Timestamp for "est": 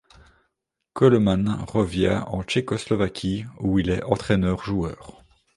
3.91-4.01